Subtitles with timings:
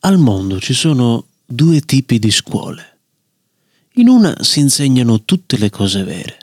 [0.00, 2.98] Al mondo ci sono due tipi di scuole.
[3.94, 6.38] In una si insegnano tutte le cose vere.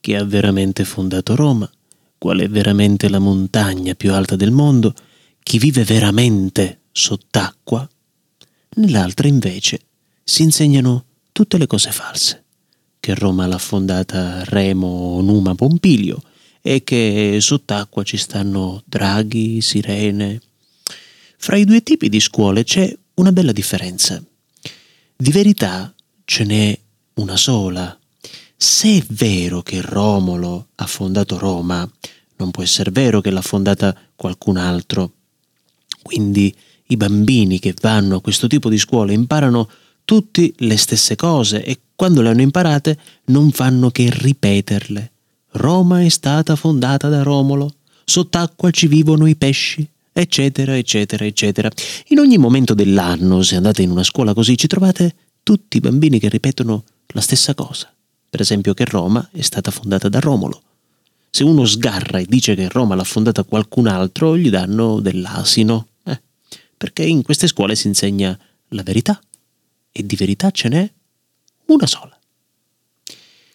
[0.00, 1.70] Chi ha veramente fondato Roma,
[2.16, 4.94] qual è veramente la montagna più alta del mondo,
[5.42, 7.86] chi vive veramente sott'acqua.
[8.76, 9.80] Nell'altra invece
[10.24, 12.44] si insegnano tutte le cose false,
[13.00, 16.22] che Roma l'ha fondata Remo Numa Pompilio
[16.62, 20.40] e che sott'acqua ci stanno draghi, sirene,
[21.40, 24.22] fra i due tipi di scuole c'è una bella differenza.
[25.16, 25.92] Di verità
[26.24, 26.78] ce n'è
[27.14, 27.96] una sola.
[28.56, 31.88] Se è vero che Romolo ha fondato Roma,
[32.36, 35.12] non può essere vero che l'ha fondata qualcun altro.
[36.02, 36.54] Quindi
[36.88, 39.70] i bambini che vanno a questo tipo di scuole imparano
[40.04, 45.12] tutti le stesse cose e quando le hanno imparate non fanno che ripeterle.
[45.52, 49.88] Roma è stata fondata da Romolo, sott'acqua ci vivono i pesci,
[50.20, 51.70] eccetera, eccetera, eccetera.
[52.08, 56.18] In ogni momento dell'anno, se andate in una scuola così, ci trovate tutti i bambini
[56.18, 57.92] che ripetono la stessa cosa.
[58.28, 60.62] Per esempio che Roma è stata fondata da Romolo.
[61.30, 65.88] Se uno sgarra e dice che Roma l'ha fondata qualcun altro, gli danno dell'asino.
[66.04, 66.20] Eh,
[66.76, 68.36] perché in queste scuole si insegna
[68.68, 69.20] la verità.
[69.92, 70.90] E di verità ce n'è
[71.66, 72.18] una sola.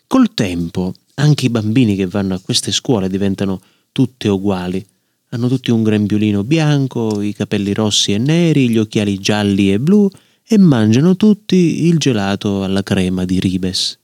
[0.08, 3.62] Col tempo, anche i bambini che vanno a queste scuole diventano
[3.92, 4.86] tutte uguali
[5.34, 10.08] hanno tutti un grembiulino bianco, i capelli rossi e neri, gli occhiali gialli e blu
[10.46, 13.98] e mangiano tutti il gelato alla crema di ribes.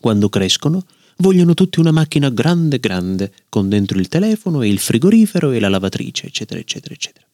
[0.00, 0.84] Quando crescono,
[1.18, 5.68] vogliono tutti una macchina grande grande, con dentro il telefono e il frigorifero e la
[5.68, 7.26] lavatrice, eccetera, eccetera, eccetera.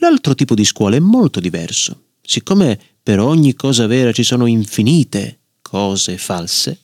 [0.00, 2.02] L'altro tipo di scuola è molto diverso.
[2.20, 6.78] Siccome per ogni cosa vera ci sono infinite cose false,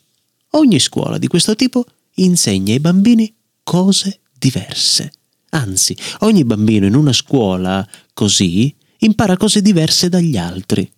[0.53, 5.13] ogni scuola di questo tipo insegna ai bambini cose diverse.
[5.51, 10.91] Anzi, ogni bambino in una scuola così impara cose diverse dagli altri.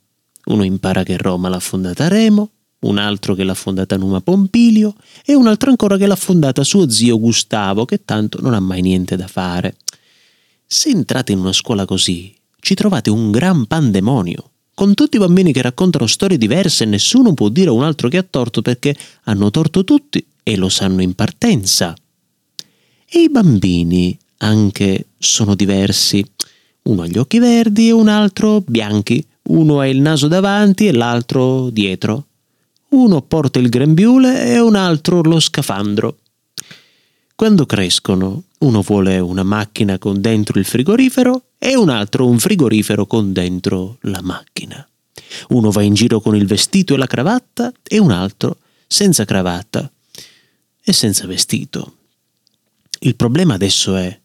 [0.46, 5.34] Uno impara che Roma l'ha fondata Remo, un altro che l'ha fondata Numa Pompilio e
[5.34, 9.16] un altro ancora che l'ha fondata suo zio Gustavo, che tanto non ha mai niente
[9.16, 9.76] da fare.
[10.66, 15.52] Se entrate in una scuola così, ci trovate un gran pandemonio, con tutti i bambini
[15.52, 18.96] che raccontano storie diverse e nessuno può dire a un altro che ha torto perché
[19.24, 21.94] hanno torto tutti e lo sanno in partenza.
[23.16, 26.28] E i bambini anche sono diversi.
[26.82, 29.24] Uno ha gli occhi verdi e un altro bianchi.
[29.50, 32.26] Uno ha il naso davanti e l'altro dietro.
[32.88, 36.18] Uno porta il grembiule e un altro lo scafandro.
[37.36, 43.06] Quando crescono, uno vuole una macchina con dentro il frigorifero e un altro un frigorifero
[43.06, 44.84] con dentro la macchina.
[45.50, 48.56] Uno va in giro con il vestito e la cravatta e un altro
[48.88, 49.88] senza cravatta
[50.82, 51.98] e senza vestito.
[53.04, 54.18] Il problema adesso è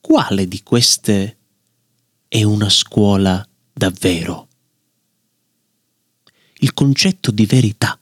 [0.00, 1.36] quale di queste
[2.26, 4.48] è una scuola davvero?
[6.58, 7.96] Il concetto di verità.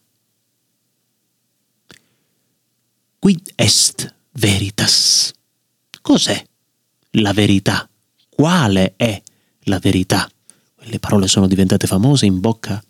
[3.18, 5.30] Quid est veritas?
[6.00, 6.42] Cos'è
[7.10, 7.86] la verità?
[8.30, 9.22] Quale è
[9.64, 10.26] la verità?
[10.86, 12.82] Le parole sono diventate famose in bocca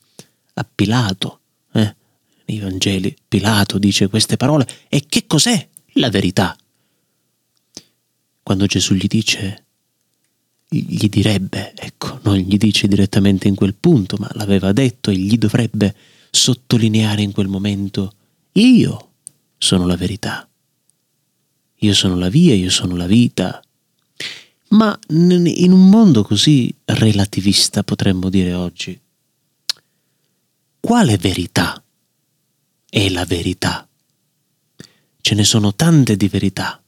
[0.55, 1.41] a Pilato.
[1.73, 1.97] Eh?
[2.44, 4.69] Nei Vangeli Pilato dice queste parole.
[4.89, 6.56] E che cos'è la verità?
[8.54, 9.65] Quando Gesù gli dice,
[10.69, 15.37] gli direbbe, ecco, non gli dice direttamente in quel punto, ma l'aveva detto e gli
[15.37, 15.92] dovrebbe
[16.31, 18.14] sottolineare in quel momento,
[18.53, 19.14] io
[19.59, 20.48] sono la verità,
[21.78, 23.60] io sono la via, io sono la vita.
[24.69, 28.97] Ma in un mondo così relativista potremmo dire oggi,
[30.78, 31.82] quale verità
[32.88, 33.88] è la verità?
[35.20, 36.78] Ce ne sono tante di verità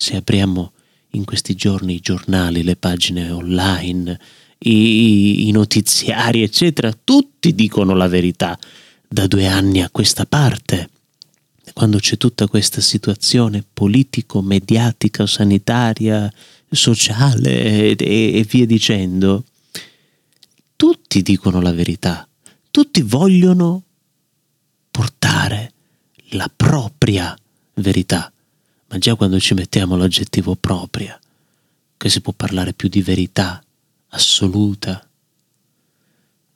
[0.00, 0.72] se apriamo
[1.10, 4.18] in questi giorni i giornali, le pagine online,
[4.60, 8.58] i, i, notiziari, eccetera, tutti dicono la verità
[9.06, 10.88] da due anni a questa parte.
[11.74, 16.32] Quando c'è tutta questa situazione politico-mediatica, sanitaria,
[16.70, 19.44] sociale e, e via dicendo,
[20.76, 22.26] tutti dicono la verità,
[22.70, 23.82] tutti vogliono
[24.90, 25.72] portare
[26.30, 27.36] la propria
[27.74, 28.32] verità
[28.90, 31.18] ma già quando ci mettiamo l'aggettivo propria,
[31.96, 33.62] che si può parlare più di verità
[34.08, 35.08] assoluta,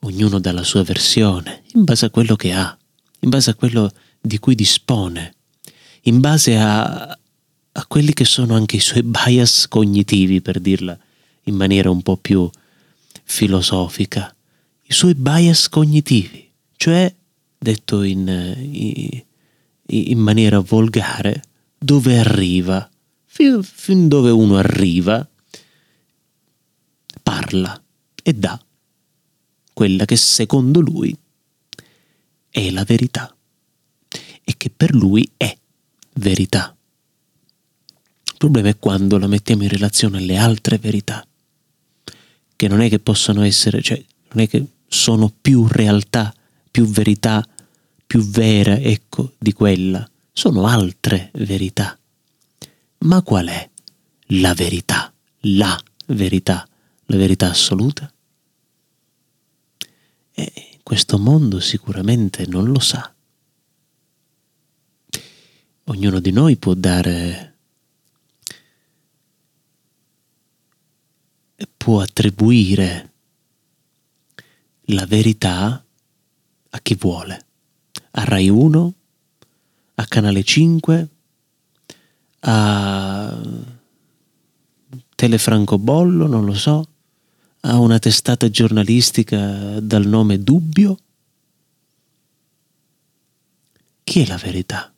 [0.00, 2.76] ognuno dà la sua versione, in base a quello che ha,
[3.20, 5.34] in base a quello di cui dispone,
[6.02, 10.98] in base a, a quelli che sono anche i suoi bias cognitivi, per dirla
[11.44, 12.50] in maniera un po' più
[13.22, 14.34] filosofica,
[14.82, 17.14] i suoi bias cognitivi, cioè,
[17.56, 19.22] detto in, in,
[19.86, 21.42] in maniera volgare,
[21.84, 22.88] dove arriva,
[23.26, 25.28] fin, fin dove uno arriva,
[27.22, 27.82] parla
[28.22, 28.58] e dà
[29.70, 31.14] quella che secondo lui
[32.48, 33.36] è la verità
[34.42, 35.54] e che per lui è
[36.14, 36.75] verità.
[38.25, 41.26] Il problema è quando la mettiamo in relazione alle altre verità,
[42.56, 44.02] che non è che possano essere, cioè
[44.32, 46.34] non è che sono più realtà,
[46.70, 47.46] più verità,
[48.06, 51.96] più vera, ecco, di quella, sono altre verità.
[52.98, 53.70] Ma qual è
[54.28, 55.14] la verità?
[55.46, 56.69] La verità,
[57.06, 58.12] la verità assoluta?
[60.32, 63.14] E questo mondo sicuramente non lo sa.
[65.84, 67.52] Ognuno di noi può dare
[71.76, 73.12] può attribuire
[74.88, 75.84] la verità
[76.70, 77.46] a chi vuole,
[78.12, 79.04] a Rai 1, a
[80.14, 81.08] Canale 5,
[82.38, 83.37] a
[85.16, 86.88] Telefrancobollo, non lo so,
[87.62, 90.99] a una testata giornalistica dal nome Dubbio?
[94.05, 94.94] Chi è la verità?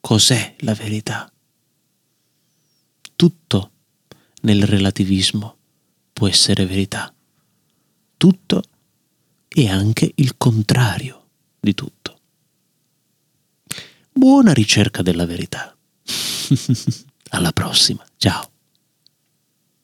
[0.00, 1.32] Cos'è la verità?
[3.14, 3.70] Tutto
[4.40, 5.56] nel relativismo
[6.12, 7.14] può essere verità.
[8.16, 8.62] Tutto
[9.46, 11.28] e anche il contrario
[11.60, 11.99] di tutto.
[14.12, 15.74] Buona ricerca della verità.
[17.30, 18.04] Alla prossima.
[18.16, 18.50] Ciao.